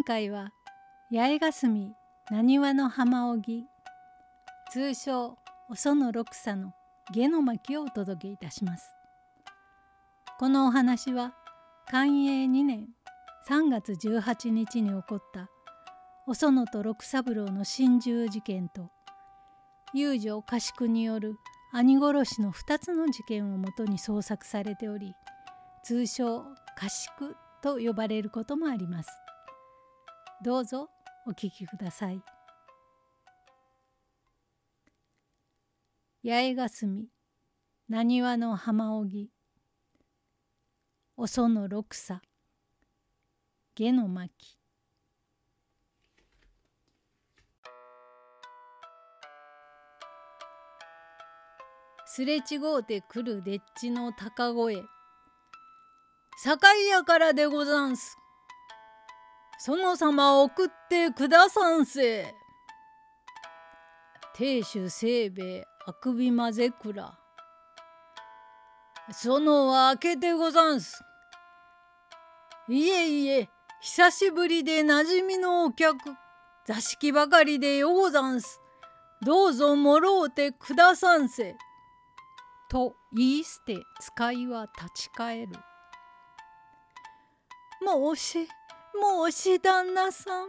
[0.00, 0.48] 今回は
[1.12, 1.92] 八重霞
[2.30, 3.66] なにわの浜荻
[4.70, 5.36] 通称
[5.68, 6.72] おその六草の
[7.12, 8.94] 下の巻をお届けいたします。
[10.38, 11.34] このお話は
[11.90, 12.88] 寛永2年
[13.46, 15.50] 3月18日に起こった
[16.26, 18.88] お園と六三郎の心中事件と
[19.92, 21.34] 遊女家宿による
[21.74, 25.14] 兄殺しの2つの事件をもとに創作されており
[25.84, 29.10] 通称家宿と呼ばれることもあります。
[30.42, 30.88] どうぞ
[31.26, 32.22] お聞きください。
[36.24, 37.08] 八重霞
[37.90, 39.28] なにわの浜荻。
[41.18, 42.22] おその六さ
[43.74, 44.56] 下の巻
[52.06, 54.82] すれ違うてくるでっちの高声。
[56.42, 58.19] 酒屋からでござんす
[59.62, 62.34] 園様送ってくださんせ。
[64.34, 67.18] 亭主清兵衛あくびまぜくら。
[69.12, 71.04] 園は開けてござんす。
[72.70, 73.50] いえいえ、
[73.82, 75.98] 久しぶりでなじみのお客、
[76.64, 78.62] 座敷ばかりでよござんす。
[79.20, 81.54] どうぞもろうてくださんせ。
[82.70, 85.52] と言い捨て使いは立ち返る。
[87.82, 88.48] 申し
[88.94, 90.48] 申し旦那さん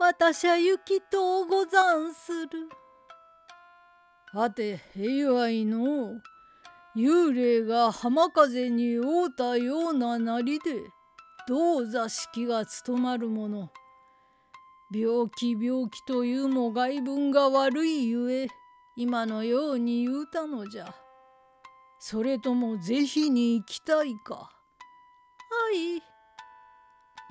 [0.00, 2.68] 私は行きとうござんする。
[4.32, 6.20] はて平愛の
[6.96, 10.82] 幽霊が浜風に酔うたようななりで
[11.48, 13.70] どう座敷が務まるもの。
[14.94, 18.48] 病気病気というも外分が悪いゆえ
[18.96, 20.94] 今のように言うたのじゃ。
[21.98, 24.34] それとも是非に行きたいか。
[24.34, 24.50] は
[25.74, 26.07] い。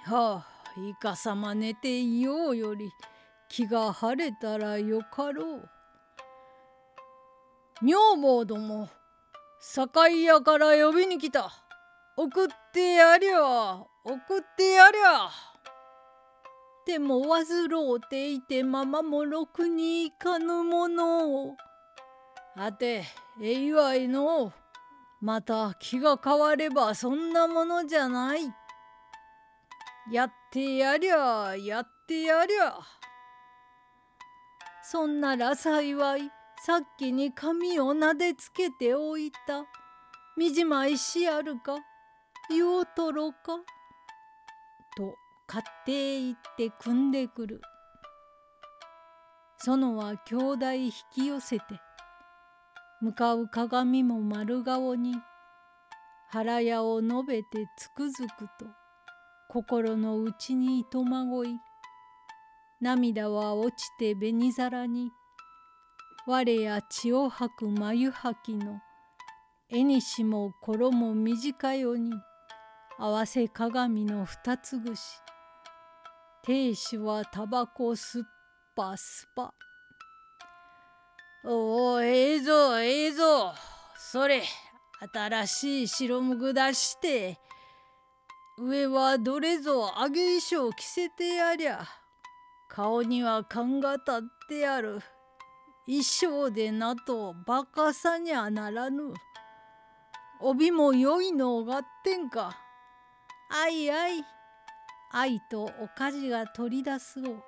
[0.07, 2.89] はあいかさま寝ていようより
[3.49, 5.69] 気が晴れたらよかろう。
[7.85, 8.87] 女房ども
[9.59, 11.51] 酒屋から呼びに来た。
[12.15, 15.29] 送ってやりゃ送ってやりゃ。
[16.85, 21.57] でも患うていてままもろくにいかぬものを。
[22.55, 23.03] はて
[23.41, 24.53] えいわいの
[25.19, 28.39] また気が変わればそんなものじゃない。
[30.09, 32.79] やってやりゃやってやりゃ
[34.81, 36.31] そんなら幸い
[36.63, 39.65] さっきに髪をなでつけておいた。
[40.37, 41.77] みじまいしやるか
[42.49, 43.37] 言おうとろか」
[44.95, 45.15] と
[45.45, 47.61] 買って行って組んでくる。
[49.59, 51.81] 園は兄弟引き寄せて
[53.01, 55.15] 向かう鏡も丸顔に
[56.29, 58.86] 腹屋を述べてつくづくと。
[59.49, 61.59] 心の内にいとまごい
[62.81, 65.11] 涙は落ちて紅皿に
[66.27, 68.81] 我や血を吐く眉吐きの
[69.69, 72.11] 絵にしも衣短よに
[72.99, 75.01] 合わせ鏡の二つ串
[76.43, 78.23] 亭主はタバコすっ
[78.75, 79.53] ぱすぱ。
[81.45, 83.53] おおええぞええぞ
[83.97, 84.43] それ
[85.13, 87.39] 新しい白むぐ出して。
[88.59, 91.87] 上はどれぞ揚げ衣装着せてやりゃ
[92.67, 94.99] 顔には勘が立ってある。
[95.85, 99.13] 衣装でなとバカさにゃならぬ。
[100.41, 102.57] 帯も良いのがってんか。
[103.49, 104.23] あいあい。
[105.11, 107.43] 愛とおかじが取り出すを。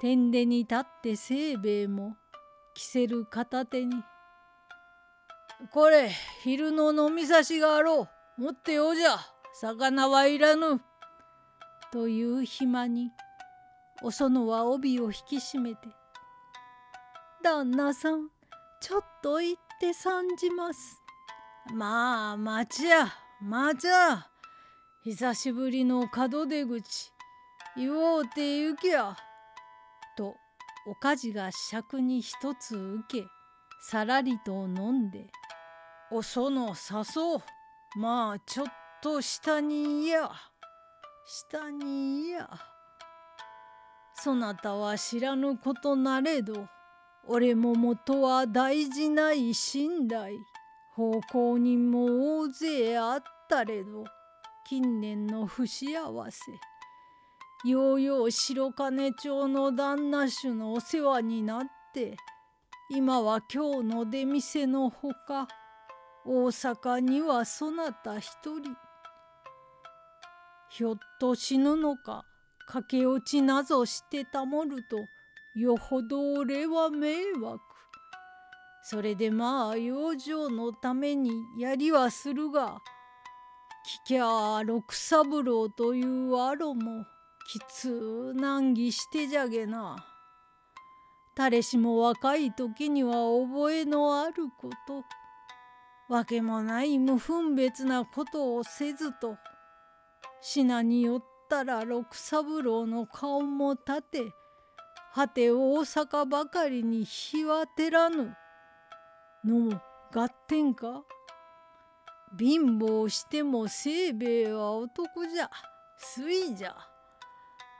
[0.00, 2.16] 天でに立って清兵衛も。
[2.74, 3.94] 着せる片手に。
[5.72, 6.10] これ
[6.42, 8.08] 昼の飲み差しがあろ
[8.38, 8.42] う。
[8.42, 9.18] 持ってようじゃ。
[9.62, 10.80] 魚はいらぬ。
[11.92, 13.10] という暇に
[14.02, 15.88] お園は帯を引き締めて
[17.44, 18.30] 「旦那さん
[18.80, 21.02] ちょっと行って参じます」
[21.74, 23.08] まあ待ちや
[23.42, 24.28] 待ちや
[25.04, 27.12] 久しぶりの門出口
[27.76, 29.14] 言おうて行きや。
[30.16, 30.36] と
[30.86, 33.26] おかじが尺に一つ受け
[33.82, 35.30] さらりと飲んで
[36.10, 38.66] 「お園誘うまあちょっ
[39.02, 40.30] と下にいや。
[41.26, 42.48] 下にいや」。
[44.14, 46.68] そなたは知らぬことなれど
[47.26, 50.34] 俺も元は大事ない寝台
[50.94, 54.04] 奉公人も大勢あったれど
[54.66, 55.86] 近年の不幸
[56.30, 56.52] せ。
[57.64, 61.62] ようよう白金町の旦那衆のお世話になっ
[61.92, 62.16] て
[62.90, 65.46] 今は今日の出店のほか
[66.24, 68.89] 大阪にはそなた一人。
[70.70, 72.24] ひょっと死ぬのか
[72.66, 74.98] 駆け落ちなぞしてたもると
[75.56, 77.60] よほど俺は迷惑。
[78.84, 82.78] それでまあ養生のためにやりはするが
[84.06, 87.04] 聞きゃあ六三郎というあろも
[87.52, 89.96] きつ難儀してじゃげな。
[91.34, 93.14] 誰しも若い時には
[93.46, 95.04] 覚えのあること
[96.08, 99.36] わけもない無分別なことをせずと
[100.42, 104.32] 品によったら六三郎の顔も立て
[105.14, 108.34] 果て大阪ばかりに日は照らぬ。
[109.44, 109.80] のも
[110.14, 111.02] 合点か？
[112.38, 115.50] 貧乏しても清兵衛は男じゃ。
[115.98, 116.76] 水じゃ。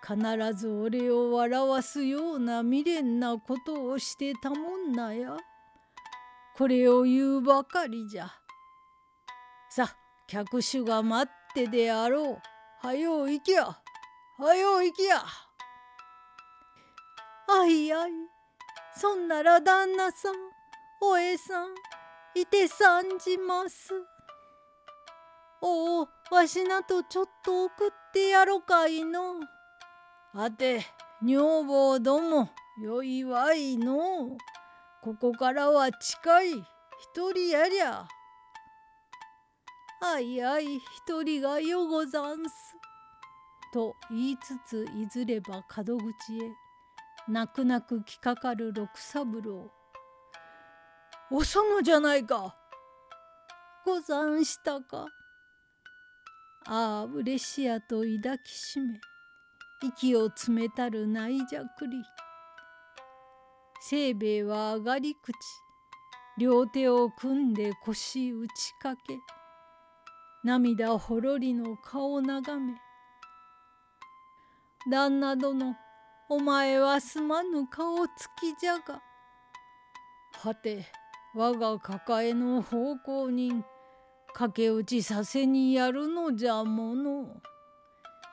[0.02, 0.18] 必
[0.54, 5.36] ず俺を笑わすような未練なことをしてたもんなや。
[6.56, 8.28] これを言うばかりじゃ。
[9.70, 9.94] さ
[10.26, 12.86] 客主が待ってであろう。
[12.86, 13.76] はよう行きや。
[14.38, 15.22] はよう行きや。
[17.48, 18.10] あいあい。
[18.96, 20.34] そんなら旦那さん
[21.02, 21.68] おえさん
[22.34, 23.92] いてさんじます。
[25.62, 29.40] おおわしなとちょっと送ってやろかいの。
[30.32, 30.86] はて
[31.22, 32.50] 女房ども
[32.82, 34.36] よいわいの。
[35.02, 36.50] ここからは近い。
[36.52, 38.06] 一人やりゃ。
[40.02, 42.76] あいあい一人がよござんす
[43.72, 46.50] と言いつついずれば門口へ
[47.28, 49.70] 泣く泣くきかかる六三郎
[51.32, 52.56] お園じゃないか。
[53.86, 55.06] ござんしたか。
[56.66, 59.00] ああ嬉しやと抱きしめ
[59.80, 61.92] 息を詰めたるないじゃくり。
[63.88, 65.32] 清兵衛は上がり口
[66.36, 69.18] 両手を組んで腰打ちかけ
[70.42, 72.74] 涙ほろりの顔を眺め
[74.90, 75.76] 「旦那殿
[76.30, 79.02] お前はすまぬ顔つきじゃが」
[80.42, 80.86] はて
[81.34, 83.62] 我が抱えの奉公人
[84.32, 87.42] 駆け落ちさせにやるのじゃもの。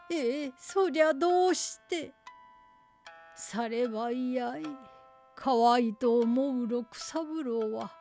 [0.09, 2.13] ええそりゃどうして
[3.36, 4.63] さればいやい
[5.36, 7.92] 可愛いと思う六三郎は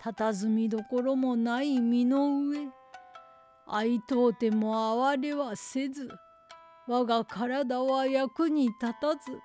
[0.00, 2.68] 佇みどころもない身の上
[3.66, 6.08] 愛とうても哀れはせず
[6.86, 9.40] 我が体は役に立たず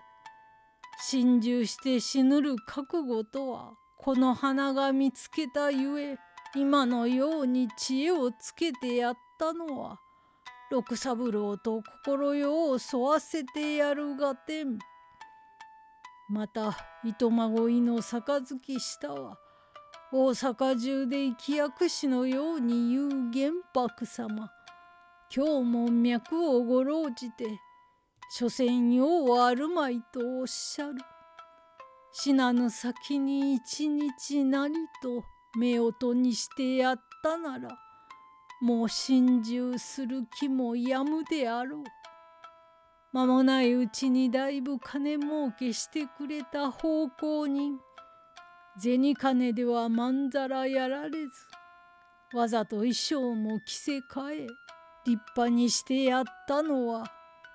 [1.04, 6.18] 心中して死ぬる覚悟とはこの花が見つけたゆえ
[6.56, 10.00] 今のように知恵をつけてやったのは
[10.70, 14.80] 六三郎と心よを沿わせてやるがてん。
[16.30, 19.38] また糸まごいの杯下は
[20.13, 24.51] 大阪中で生き薬師のように言う玄白様
[25.34, 27.46] 今日も脈をごろじて
[28.30, 30.96] 所詮用あるまいとおっしゃる。
[32.12, 35.24] 死なぬ先に一日なりと
[35.56, 37.70] 夫婦にしてやったなら
[38.62, 41.84] もう心中する気もやむであろう。
[43.13, 47.80] 間もないうちにだいぶ金儲けしてくれた奉公人
[48.80, 51.32] 銭金ではまんざらやられず
[52.34, 54.48] わざと衣装も着せ替え
[55.06, 57.06] 立派にしてやったのは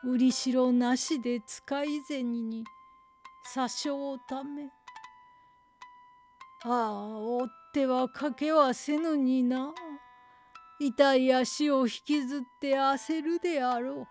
[0.04, 2.64] 売り代なしで使い銭に
[3.54, 4.70] 詐称ため。
[6.64, 9.72] ああ追ってはかけはせぬにな。
[10.78, 14.06] 痛い足を引きずって焦るであろう。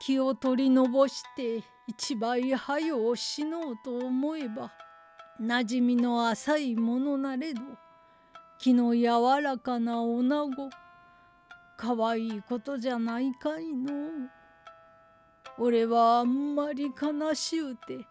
[0.00, 4.72] 気を取りのぼして一倍早を死のうと思えば
[5.40, 7.60] なじみの浅いものなれど
[8.58, 10.70] きの柔らかな女子
[11.76, 14.30] かわいいことじゃないかいの。
[15.58, 18.06] 俺はあんまり悲しゅうて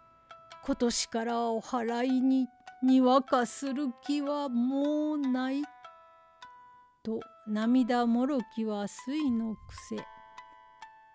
[0.63, 2.47] 今年からお祓いに
[2.83, 5.63] にわかする気はもうない」
[7.03, 10.05] と涙もろきは水の癖。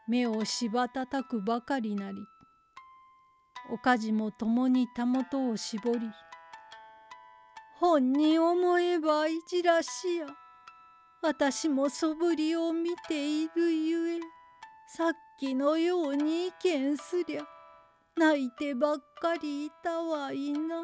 [0.08, 2.18] 目をしばたたくばかりなり
[3.70, 6.10] おかじも共にたもとを絞り
[7.78, 10.26] 本に思えばいじらしや
[11.22, 14.20] 私もそぶりを見ているゆえ
[14.88, 17.42] さっきのように意見すりゃ
[18.16, 20.80] 泣いてばっかりいたわいな。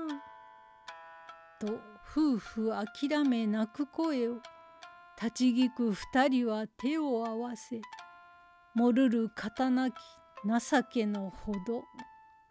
[1.59, 4.35] と夫婦諦め泣く声を
[5.17, 7.81] 立ち聞く二人は手を合わせ
[8.75, 9.95] もるる刀き
[10.45, 11.85] 情けのほど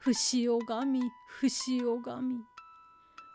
[0.03, 2.43] 不死拝み不死拝み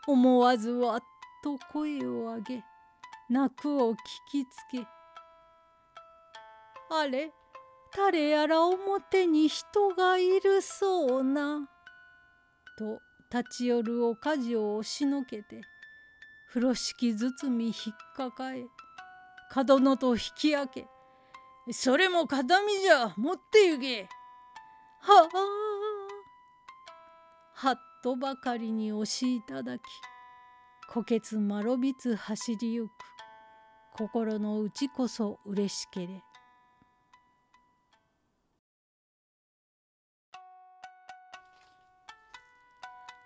[0.05, 0.99] 思わずわっ
[1.41, 2.63] と声を上げ
[3.29, 3.95] 泣くを聞
[4.31, 4.85] きつけ。
[6.89, 7.31] あれ
[7.95, 11.69] 誰やら表に人がいるそうな」
[12.77, 12.99] と
[13.31, 15.61] 立ち寄るおかじを押しのけて
[16.49, 18.65] 風呂敷包み引っかかえ
[19.51, 20.85] 角のと引き開け
[21.71, 24.09] それも形見じゃ持って行け。
[24.99, 25.66] はあ
[27.59, 29.81] はっとばかりに押しいただき
[30.93, 32.89] 虎血まろびつ走りゆく
[33.97, 36.21] 心の内こそ嬉しけれ。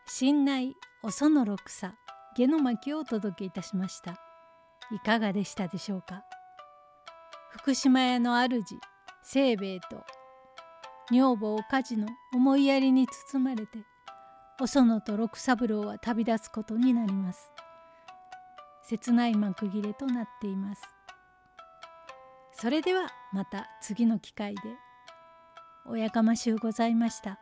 [0.07, 1.93] 新内おその六草
[2.37, 4.13] 下の巻をお届けいたしました。
[4.93, 6.23] いかがでしたでしょうか？
[7.49, 8.63] 福島屋の主
[9.29, 10.05] 清兵衛と
[11.11, 13.79] 女房おかじの思いやりに包まれて
[14.59, 17.49] お園と六三郎は旅立つことになります
[18.83, 20.81] 切ない幕切れとなっています
[22.53, 24.61] それではまた次の機会で
[25.85, 27.39] おやかましゅうございました。